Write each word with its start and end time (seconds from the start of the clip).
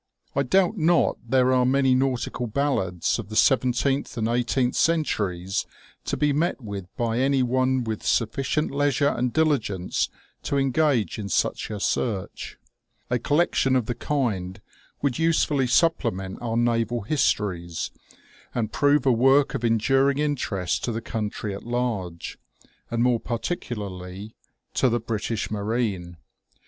I 0.35 0.41
doubt 0.41 0.79
not 0.79 1.19
there 1.23 1.53
are 1.53 1.63
many 1.63 1.93
nautical 1.93 2.47
ballads 2.47 3.19
of 3.19 3.29
the 3.29 3.35
seventeenth 3.35 4.17
and 4.17 4.27
eighteenth 4.27 4.75
centuries 4.75 5.67
to 6.05 6.17
be 6.17 6.33
met 6.33 6.59
with 6.59 6.87
by 6.97 7.19
any 7.19 7.43
one 7.43 7.83
with 7.83 8.01
sufficient 8.03 8.71
leisure 8.71 9.09
and 9.09 9.31
diligence 9.31 10.09
to 10.41 10.57
engage 10.57 11.19
in 11.19 11.29
such 11.29 11.69
a 11.69 11.79
search. 11.79 12.57
A 13.11 13.19
collection 13.19 13.75
of 13.75 13.85
the 13.85 13.93
kind 13.93 14.59
would 15.03 15.19
usefully 15.19 15.67
supplement 15.67 16.41
our 16.41 16.57
naval 16.57 17.01
histories, 17.01 17.91
and 18.55 18.73
prove 18.73 19.05
a 19.05 19.11
work 19.11 19.53
of 19.53 19.63
enduring 19.63 20.17
interest 20.17 20.83
to 20.85 20.91
the 20.91 21.01
country 21.01 21.53
at 21.53 21.61
large, 21.61 22.39
and 22.89 23.03
more 23.03 23.19
particularly 23.19 24.33
to 24.73 24.89
the 24.89 24.99
British 24.99 25.51
marine. 25.51 26.17